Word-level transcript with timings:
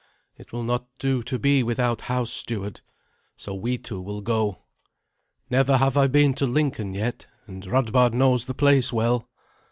It 0.35 0.51
will 0.51 0.63
not 0.63 0.87
do 0.97 1.21
to 1.21 1.37
be 1.37 1.61
without 1.61 2.01
house 2.01 2.31
steward. 2.31 2.81
So 3.37 3.53
we 3.53 3.77
two 3.77 4.01
will 4.01 4.21
go. 4.21 4.63
Never 5.47 5.77
have 5.77 5.95
I 5.95 6.07
been 6.07 6.33
to 6.37 6.47
Lincoln 6.47 6.95
yet, 6.95 7.27
and 7.45 7.63
Radbard 7.67 8.15
knows 8.15 8.45
the 8.45 8.55
place 8.55 8.91
well." 8.91 9.29